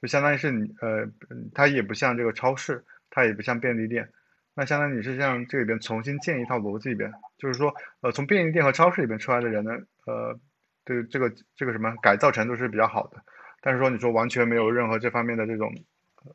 [0.01, 1.07] 就相当于是你呃，
[1.53, 2.83] 它也不像这个超市。
[3.15, 4.09] 它也不像便利店，
[4.55, 7.71] 那相当于你是像这里边重新建一套逻辑里边，就是说，
[8.01, 9.71] 呃，从便利店和超市里边出来的人呢，
[10.07, 10.39] 呃，
[10.83, 13.17] 对这个这个什么改造程度是比较好的，
[13.61, 15.71] 但是说你说完全没有任何这方面的这种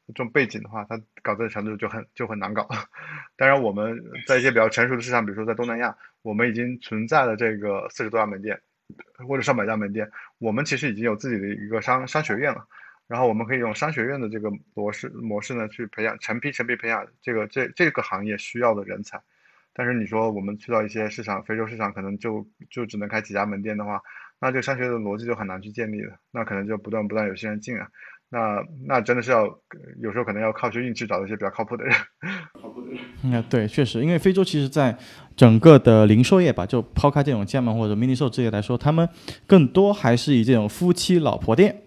[0.06, 2.68] 这种背景的话，它搞这个程度就很就很难搞。
[3.36, 8.60] 当然我们在一些比较成熟的市场，比如说在东南亚，我们已经存在了这个四十多家门店
[9.26, 12.64] 或者上百家门店，我们其实已经有自己的一个商商学院了。
[13.08, 19.20] 然后我们可以用商学院的这个模式模式呢，去培养成批成批培养这个这这个行业需要的人才。
[19.72, 24.02] 但是你说我们去到一些市场，非洲市场可能就就只能开几家门店的话，
[24.40, 26.14] 那这个商学院的逻辑就很难去建立了。
[26.32, 27.88] 那可能就不断不断有些人进啊，
[28.28, 29.46] 那那真的是要
[30.00, 31.94] 有时候可能要靠去运气找到一些比较靠谱的人。
[32.60, 32.98] 靠谱的人。
[33.22, 34.98] 嗯，对，确实，因为非洲其实在
[35.34, 39.08] 整个的零售业吧，就抛开这种加盟或者 mini 售这些来说，他们
[39.46, 41.84] 更多还是以这种夫妻老婆店。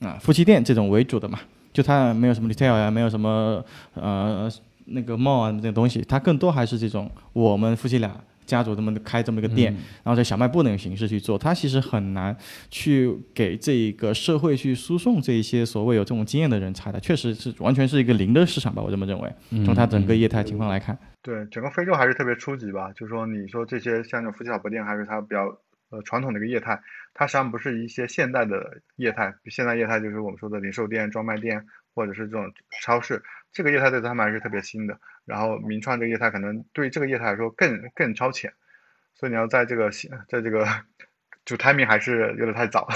[0.00, 1.38] 啊，夫妻店这种为主的嘛，
[1.72, 4.50] 就它没有什么 retail 呀，没有什么呃
[4.86, 8.10] 那个 mall 啊这些东西，它更多还是这种我们夫妻俩
[8.46, 9.70] 家族这么开这么一个店，
[10.02, 12.34] 然后在小卖部那种形式去做，它其实很难
[12.70, 19.30] 去给这个社会去输送这一些所谓有这种经验的人才的，确实是完全是一个零的市场吧，我这么认为。
[19.66, 25.54] 从它整个业态情况来看，对整个非洲还是特别初级吧，就是说你说这些像这种夫妻老婆店，还是它比较
[25.90, 26.80] 呃传统的一个业态，
[27.14, 33.22] 它实际上不是一些现代的业态，现代业态就是我们说的零售店、专卖店或者是这种超市，
[33.52, 34.98] 这个业态对他们还是特别新的。
[35.24, 38.52] 然后名创这个业态可能对这个业态来说更更超前，
[39.14, 39.90] 所以你要在这个
[40.28, 40.66] 在这个
[41.44, 42.86] 就 timing 还是有点太早，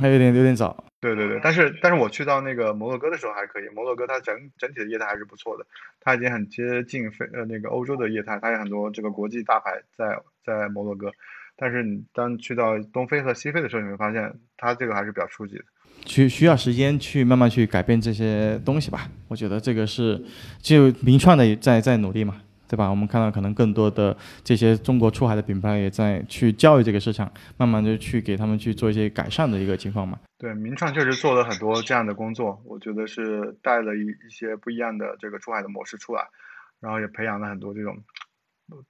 [0.00, 0.84] 还有点有点早。
[0.98, 5.64] 对对对，但是但是我去到那个摩洛哥的时候还可以，摩洛哥它整整体的业态还是不错的，
[6.00, 11.12] 它已经很接近非呃那个欧洲的业态，它有很多这个国际大牌在在摩洛哥，
[11.56, 15.64] 但是你当去到东非和西非的时候，你会发现它这个还是比较初级的。
[16.04, 20.22] 需需要时间去慢慢去改变这些东西吧，我觉得这个是
[20.60, 22.90] 就名创的也在在努力嘛，对吧？
[22.90, 30.20] 我们看到可能更多的这些中国出海的品牌也在去教育这个市场，慢慢的去给他们去做一些改善的一个情况嘛。
[30.38, 36.22] 对，名创确实做了很多这样的工作，我觉得是带了一一些不一样的这个出海的模式出来，
[36.78, 37.96] 然后也培养了很多这种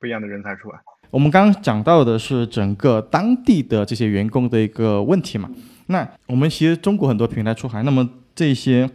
[0.00, 0.81] 不一样的人才出来。
[1.11, 5.51] 我们刚刚讲到的是整个当地的这些员工的一个问题嘛。
[5.87, 8.90] 那我们其实中国很多平台出海，那么这些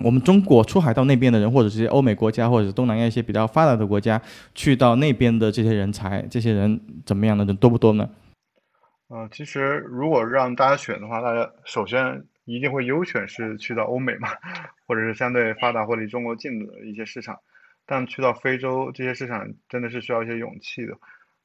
[0.00, 4.20] 我们中国出海到那边的人，或者这些欧美国家，或者东南亚一些比较发达的国家，
[4.54, 8.10] 去到那边的这些人才，这些人怎么样的人多不多呢？
[9.08, 14.28] 呃，其实如果让大家选的话，大家首先一定会优选是去到欧美嘛，
[14.86, 17.38] 或者是相对发达或离中国近的一些市场，
[17.86, 20.94] 但去到非洲这些市场真的是需要一些勇气的。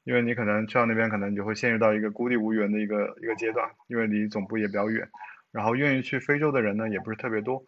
[0.04, 5.08] 因为你可能去到那边，可能你就会陷入到一个孤立无援的一个一个阶段，因为离总部也比较远，
[5.50, 7.64] 然后愿意去非洲的人呢也不是特别多，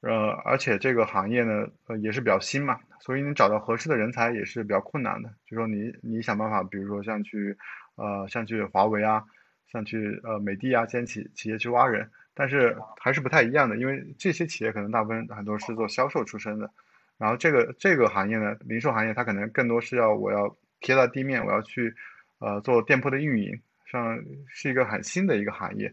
[0.00, 5.32] 呃，而且这个行业呢，呃也是比较新嘛，所以你找到合适的人才也是比较困难的。
[5.46, 7.56] 就说你你想办法，比如说像去，
[7.94, 9.22] 呃，像去华为啊，
[9.70, 16.68] 像去呃美的啊这些企企业去挖人，但是还是不太一样的，因为这些企业可能大部分很多是做销售出身的，
[17.16, 20.56] 然后这个这个行业呢，零售行业它可能更多是要我要。
[20.84, 21.92] 贴到地面，我要去，
[22.40, 23.58] 呃，做店铺的运营，
[23.90, 25.90] 像是一个很新的一个行业，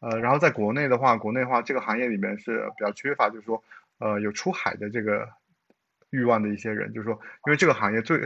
[0.00, 3.64] 呃，然后在国内的话，国内的话，这个行业里面是比较缺乏，就是说，
[3.98, 5.26] 呃，有出海的这个
[6.10, 7.14] 欲望的一些人，就是说，
[7.46, 8.20] 因为这个行业最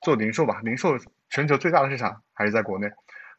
[0.00, 0.96] 做零售吧，零售
[1.28, 2.88] 全球最大的市场还是在国内，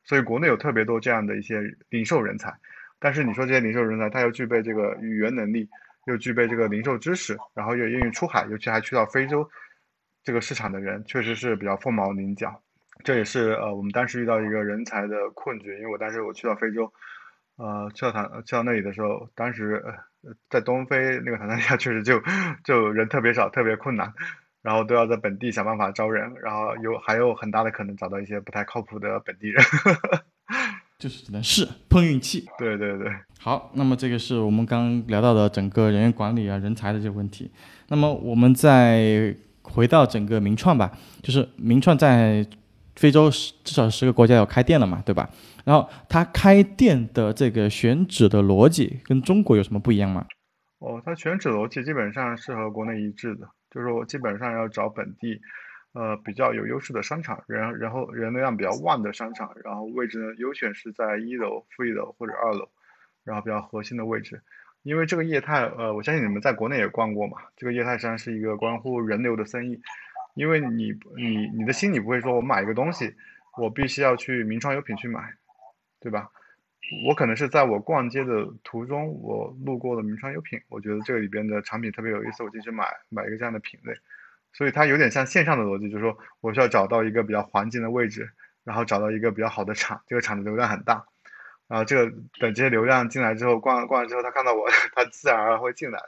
[0.04, 2.54] 所以国内有特别多这样的一些零售人才，
[3.00, 5.70] 但是你说这些零售人才，他又具备这个语言能力，
[6.08, 9.50] 又具备这个零售知识，然后又愿意出海，尤其还去到非洲。
[10.26, 12.62] 这个市场的人确实是比较凤毛麟角，
[13.04, 15.78] 这也是呃我们当时遇到一个人才的困局。
[15.78, 16.92] 因为我当时我去到非洲，
[17.58, 22.20] 呃，去到坦去到那里的时候，当时呃在东非那个坦桑尼亚确实就
[22.64, 24.12] 就人特别少，特别困难，
[24.64, 29.64] 然后都要在本地想办法招人，然后有还有很大的可能找到一些不太靠谱的本地人，
[30.98, 32.48] 就是只能试碰运气。
[32.58, 37.52] 对对对，好，那么这个是我们刚聊到的整个人员管理啊、人才的这个问题。
[37.90, 39.36] 那么我们在
[39.72, 42.46] 回到整个名创吧，就是名创在
[42.96, 45.30] 非洲十至少十个国家有开店了嘛，对吧？
[45.66, 50.26] 然后他开店的这个选址的逻辑跟中国有什么不一样吗？
[50.80, 55.42] 哦，他选址逻辑基本上是和国内一致的，就是我基本上要找本地，
[55.94, 62.70] 呃，比较有优势的商场，人然后人流量比较旺的商场，然后位置呢优选是在一楼、负一楼或者二楼，
[63.24, 64.42] 然后比较核心的位置。
[64.86, 67.40] 因为这个业态，呃，我相信你们在国内也逛过嘛。
[67.58, 69.82] 这个业态实际上是一个关乎人流的生意，
[70.36, 73.16] 因为你你你的心里不会说，我买一个东西，
[73.58, 75.34] 我必须要去名创优品去买，
[76.00, 76.30] 对吧？
[77.08, 83.92] 我可能是在我逛街的途中，我路过了名创优品，我觉得这里边的产品特别有意思，我进去买买一个这样的品类。
[84.54, 88.30] 所以它有点像线上的逻辑，就是说我需要找到一个比较环境的位置，
[88.64, 91.04] 然后找到一个比较好的厂，这个厂的流量很大。
[91.68, 96.00] 然后这个等这些流量进来之后，逛逛完之后，他看到我，他自然而然会进来，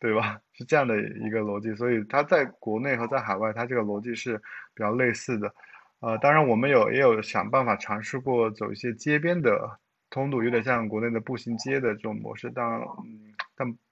[0.00, 0.38] 对吧？
[0.52, 4.36] 是这样的一个逻辑，所以他在国内和在海外，他这个逻辑是
[4.74, 5.54] 比较类似的。
[6.00, 9.78] 呃，当然我们有也有想办法尝试过走一些街边的
[10.10, 12.80] 通路，有点像国内的步行街的这种模式，当然。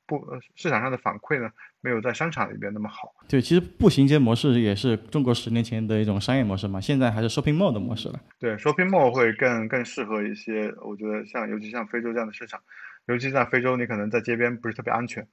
[0.07, 3.14] 不，市场上的反馈呢，没有在商场里边那么好。
[3.29, 8.21] 对，其实步行街模式也是中国十年前的一种商业模式嘛，现在还是 shopping mall 的模式了。
[8.38, 12.61] 对，shopping mall 会更更适合一些，我觉得像尤其像非洲这样的市场，
[13.07, 15.27] 尤其在非洲，你可能在街边不是特别安全，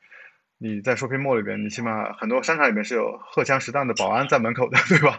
[0.63, 5.17] 你在 shopping mall 里边，你起码很多商场里面是有荷枪实弹的保安在门口的，对吧？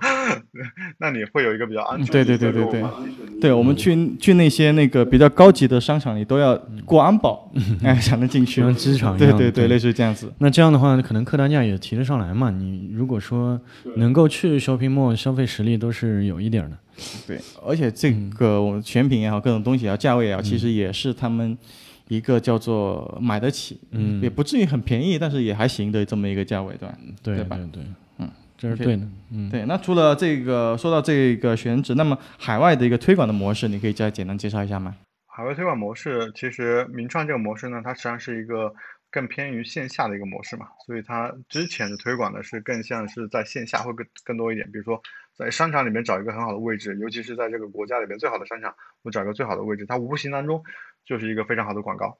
[0.98, 7.50] 那你会有一个比较安全的对对对对对对，我们去去那些那个比较高级的商场里都要过安保，
[7.82, 8.68] 哎，才能进去就。
[8.68, 9.36] 像机场一样。
[9.36, 10.32] 对对对，类似于这样子。
[10.38, 12.48] 那这样的话，可能客单价也提得上来嘛。
[12.50, 13.60] 你如果说
[13.96, 16.78] 能够去 shopping mall，消费实力都是有一点的。
[17.26, 21.58] 对，而且这个我们选品也好，各种东西也好，价位也好，其实也是他们
[22.08, 26.98] 一个叫做买得起，嗯也不至于很便宜，但是也还行的这么一个价位，对吧？
[27.22, 27.36] 对
[27.72, 27.82] 对，
[28.18, 29.02] 嗯，这是对的。
[29.30, 29.64] 嗯，对。
[29.66, 34.96] 那除了这个说到这个选址，那么海外的一个推广的模式，你可以再简单介绍一下吗？
[35.26, 38.74] 海外推广模式，其实名创这个模式呢，它实际上是一个
[39.10, 45.02] 更偏于线下的一个模式嘛，所以它之前的推广呢是更像是在线下会更更多一点，比如说
[45.34, 50.62] 在商场里面找一个很好的位置，尤其是在这个国家里边最好的商场，我找一个最好的位置，它无形当中
[51.04, 52.18] 就是一个非常好的广告。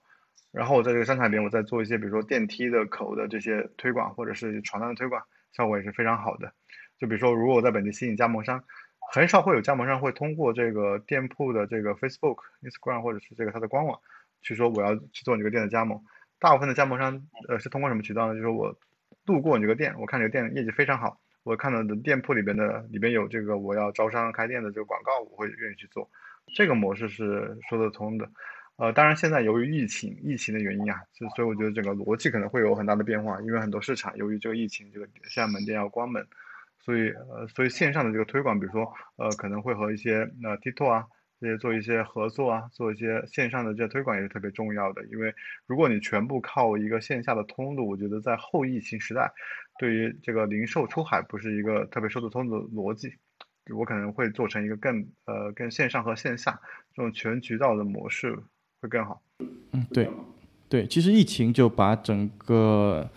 [0.51, 6.53] 然后我在这个商场里面，我再做一些比如说电梯的口的这些推广，或者是床单的推广，效果也是非常好的。
[6.99, 8.63] 就比如说，如果我在本地吸引加盟商，
[9.13, 13.99] 很少会有加盟商会通过这个店铺的这个 Facebook、Instagram 或者是这个它的官网
[14.41, 16.03] 去说我要去做你这个店的加盟。
[16.39, 18.35] 大部分的加盟商呃是通过什么渠道呢？
[18.35, 18.79] 就是我
[19.27, 26.09] 路过你这个店，我看这个店业绩非常好，我看到的店铺里边的里边有这个我要招商开店的这个广告，我会愿意去做。
[26.55, 28.29] 这个模式是说得通的。
[28.77, 30.99] 呃，当然现在由于疫情疫情的原因啊，
[31.37, 36.27] 所以我觉得整个逻辑可能会有很大的变化，因为很多市场由于这个疫情，这个现在门店要关门，
[36.81, 41.07] 所以呃，所以线上的这个推广，比如说呃，可能会和一些呃 TikTok 啊
[41.39, 45.05] 这些做一些合作啊，做一些线上的这些推广也是特别重要的。
[45.07, 45.33] 因为
[45.67, 49.31] 如果你全部靠一个线下的通路，我觉得在后疫情时代，
[49.79, 53.13] 对于这个零售出海不是一个特别说得通的逻辑。
[53.73, 56.61] 我可能会做成一个更呃更线上和线下
[56.97, 58.37] 这种全渠道的模式
[58.81, 59.23] 会更好。
[59.71, 60.09] 嗯，对，
[60.69, 63.09] 对，其实疫情就把整个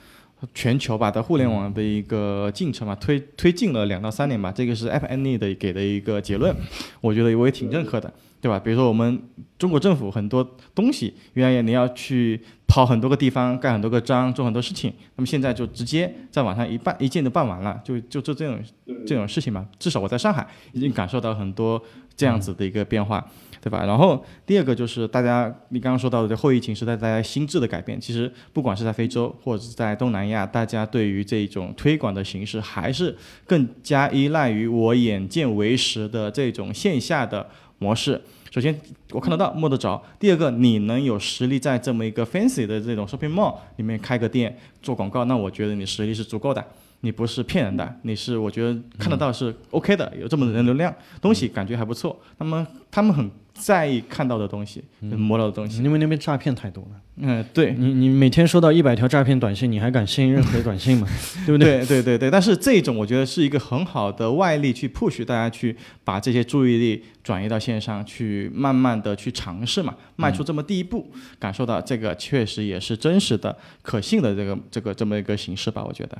[0.53, 6.55] 全球吧的互联网的一个进程嘛推推进了两到三年吧，这个是 App Annie 的给的一个结论，
[7.01, 8.13] 我觉得我也挺认可的，
[8.45, 8.59] 对吧？
[8.59, 9.19] 比如说我们
[9.57, 18.59] 中国政府很多东西，原来你要去跑很多个地方，盖很多个章，做很多事情，那么现在就直接在网上一办一键就办完了，就就做这种
[19.03, 19.67] 这种事情嘛。
[19.79, 21.81] 至少我在上海已经感受到很多
[22.15, 23.27] 这样子的一个变化。
[23.65, 23.83] 对吧？
[23.83, 33.17] 然后第二个就是大家，你刚刚说到的这后疫情时代，大家心智的改变，其实不管是在非洲或者是在东南亚，大家对于这种推广的形式，还是
[33.47, 38.21] 更加依赖于我眼见为实的这种线下的模式。
[38.55, 38.73] 首先
[39.11, 46.65] 我看得到摸得着，第二个你能有实力在这么一个 fancy 的这种 shopping mall 里面开个店做广告，那我觉得你实力是足够的。
[47.05, 50.91] 你不是骗人的，你是我觉得看得到是 OK 的，有这么的流量，
[51.21, 52.19] 东西感觉还不错。
[52.39, 55.83] 那么他们很在意看到的东西，摸到的东西。
[55.83, 57.01] 因为那边诈骗太多了。
[57.17, 61.07] 嗯，对，你你每天收到一百条诈骗短信，你还敢信任何短信吗？
[61.45, 61.77] 对不对？
[61.77, 62.31] 对对对对。
[62.31, 76.17] 但是这种我觉得是一个很好的外力去 push 大家去把这些注意力转移到线上去，慢慢的去尝试嘛，迈出这么第一步，感受到这个确实也是真实的、可信的这个这个这么一个形式吧，我觉得。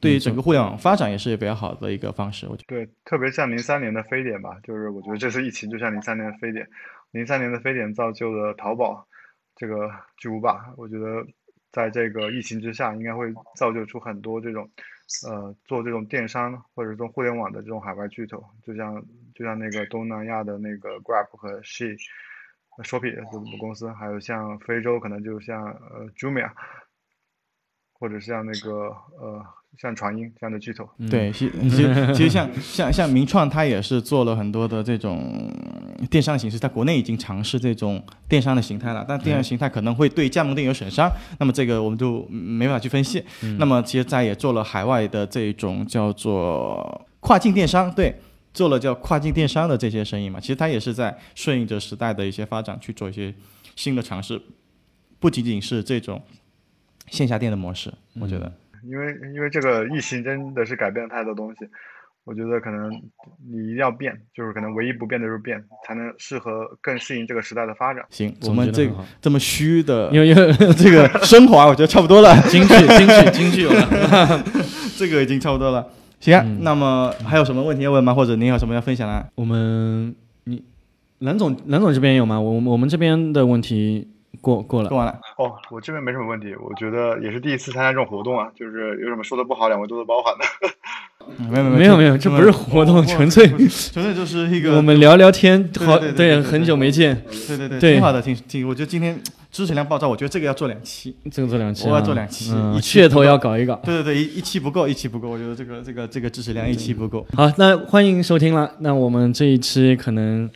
[0.00, 2.74] 对于整个互联网发展也是比较好的一个方式，我觉得。
[2.74, 6.66] 对，特别像零三年的非典吧，就是我觉得这次疫情就像零三年的非典，
[7.10, 9.06] 零三年的非典造就了淘宝
[9.54, 10.72] 这个巨无霸。
[10.78, 11.22] 我觉得
[11.70, 14.70] 在这个疫情之下，应该会造就出很多这种
[15.28, 21.96] 呃做这种电商或者做互联网的这种海外巨头，就像就像那个东南亚的那个 Grab 和 She、
[22.82, 26.50] Shopee 这种公司，还有像非洲可能就像呃 Jumia，
[27.92, 29.44] 或者像那个呃。
[29.78, 35.50] 像传音这样的巨头，对，其其实其实像像像名创，它也是做了很多的这种
[36.10, 43.24] 电商形式，在国内已经尝试这种电商的形态了，但电商形态可能会对加盟店有损伤，那么这个我们就没法去分析。
[43.58, 48.14] 那么其实在也做了海外的这种叫做跨境电商，对，
[48.52, 53.32] 做了叫跨境电商的这些生意嘛，其实它也是在顺应着时代的一些发展去做一些
[53.76, 54.42] 新的尝试，
[55.18, 56.20] 不仅仅是这种
[57.08, 57.90] 线下店的模式，
[58.20, 58.52] 我觉得。
[58.88, 61.66] 因为因为这个疫情真的是改变了太多东西，
[62.24, 62.90] 我觉得可能
[63.50, 68.04] 你一定要变，就是可能唯一不变的就是变，才能适合更适应这个时代的发展。
[68.10, 74.44] 行，我们这这么虚的因为因为 这个 升华，我觉得差不多了， 京剧京剧京剧有了。
[74.96, 75.86] 这个已经差不多了。
[76.20, 78.12] 行啊，那么还有什么问题要问吗？
[78.12, 79.30] 或者您有什么要分享的？
[79.36, 80.14] 我们
[80.44, 80.62] 你
[81.20, 82.38] 蓝总蓝总这边有吗？
[82.38, 84.06] 我我们这边的问题
[84.40, 84.98] 过过了过。
[84.98, 85.18] 完了。
[85.38, 90.44] 哦，我这边没什么问题，我觉得也是第一次参加这种活动啊，就是有什么说的不好，两位多多包涵的。
[91.50, 95.70] 没有没有没有，这不是活动，纯粹纯粹就是一个我们聊聊天。
[95.78, 97.22] 好，对很久没见。
[97.46, 99.20] 对对对，挺好的，挺挺，我觉得今天
[99.52, 101.14] 知识量爆炸，我觉得这个要做两期。
[101.30, 103.78] 这个做两期、啊，我要做两期嗯一期噱头要搞一搞。
[103.84, 107.24] 对对对，一一期不够，一期不够，我觉得这个这个这个知识量一期不够。
[107.34, 108.72] 好，那欢迎收听了。
[108.78, 110.50] 那我们这一期可能，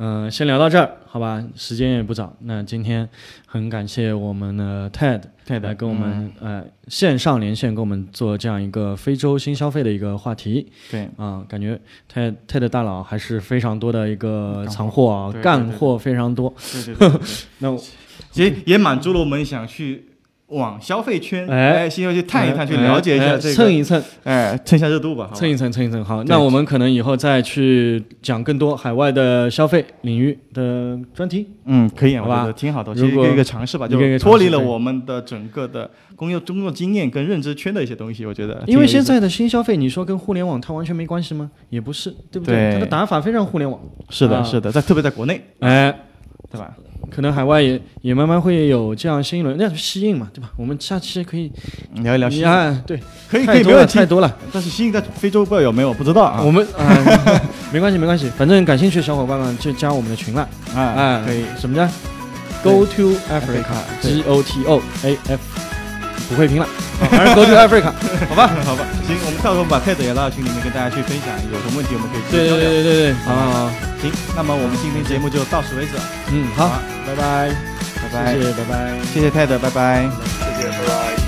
[0.00, 1.44] 嗯、先聊到这儿，好吧？
[1.56, 2.32] 时间也不早。
[2.40, 3.08] 那今天
[3.46, 11.78] 很感谢我们的 TED TED 来跟我们、嗯呃线上连线，跟我们做这样一个非洲新消费的一个话题对，啊、感觉
[12.10, 16.54] TED TED 大佬还是非常多的一个藏货啊，干货非常多。
[16.72, 17.26] 对对对对对，
[17.58, 17.82] 那我
[18.34, 20.07] 也也满足了我们想去
[20.48, 21.68] 往消费圈，哎。
[21.78, 23.26] 哎，先要去探一探，去哎了解一哎。
[23.26, 26.04] 下这个，蹭一蹭，哎，蹭一下热度吧，蹭一蹭，蹭一蹭。
[26.04, 31.46] 好，那我们可能以后再去讲更多海外的消费领域的专题。
[31.66, 32.52] 嗯，可以啊，好吧。
[32.52, 38.62] 挺好的，一个一个尝试吧，就脱离了我们的整个的工业工作经验跟认知圈的一些东西，我觉得。
[38.66, 41.50] 因为现在的新消费，你说跟互联网它完全没关系吗？
[41.68, 42.72] 也不是，对不对。
[42.72, 43.78] 它的打法非常互联网。
[44.08, 44.42] 是的，啊。
[44.42, 45.94] 是的，在特别在国内，哎，
[46.50, 46.72] 对吧？
[47.10, 50.50] 可能海外也也慢慢会有这样新一轮，那吸引嘛，对吧？
[50.56, 51.50] 我们下期可以
[52.02, 54.06] 聊一聊吸印，啊，对，可以可以没问题太。
[54.06, 54.36] 多了。
[54.52, 56.42] 但是吸印在非洲不知道有没有，不知道啊。
[56.42, 56.84] 我们啊，
[57.72, 60.42] 没关系没关系，反正感兴趣的小伙伴们就加我们的群了。
[60.74, 61.44] 啊哎，可以。
[61.58, 61.90] 什么呢
[62.62, 65.40] Go to Africa？G O T O A F，
[66.28, 66.64] 不会拼了，
[67.00, 67.92] 啊 反正 Go to Africa，
[68.28, 68.50] 好吧？
[68.64, 73.70] 好吧，行，我们到时候把 TED 也拉到群里面跟大家去分享，有什么问题我们可以对对对对对对，好好好，
[74.02, 75.92] 行，那么我们今天节目就到此为止，
[76.30, 76.68] 嗯，好。
[76.68, 77.48] 好，拜拜，
[78.02, 78.98] 拜拜，谢谢，拜拜。
[79.14, 80.08] 谢谢 TED，拜拜，
[80.56, 81.27] 谢谢拜拜。